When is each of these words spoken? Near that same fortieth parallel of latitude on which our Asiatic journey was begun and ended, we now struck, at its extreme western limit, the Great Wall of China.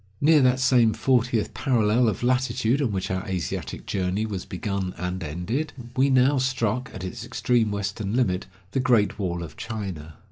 Near 0.19 0.41
that 0.41 0.59
same 0.59 0.93
fortieth 0.95 1.53
parallel 1.53 2.09
of 2.09 2.23
latitude 2.23 2.81
on 2.81 2.91
which 2.91 3.11
our 3.11 3.23
Asiatic 3.27 3.85
journey 3.85 4.25
was 4.25 4.45
begun 4.45 4.95
and 4.97 5.21
ended, 5.21 5.73
we 5.95 6.09
now 6.09 6.39
struck, 6.39 6.89
at 6.91 7.03
its 7.03 7.23
extreme 7.23 7.69
western 7.69 8.15
limit, 8.15 8.47
the 8.71 8.79
Great 8.79 9.19
Wall 9.19 9.43
of 9.43 9.57
China. 9.57 10.15